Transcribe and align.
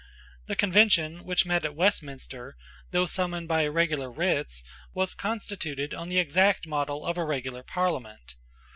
The 0.47 0.55
Convention 0.55 1.25
which 1.25 1.45
met 1.45 1.63
at 1.63 1.75
Westminster, 1.75 2.57
though 2.89 3.05
summoned 3.05 3.47
by 3.47 3.61
irregular 3.65 4.09
writs, 4.11 4.63
was 4.95 5.13
constituted 5.13 5.93
on 5.93 6.09
the 6.09 6.17
exact 6.17 6.65
model 6.65 7.05
of 7.05 7.19
a 7.19 7.23
regular 7.23 7.61
Parliament. 7.61 8.33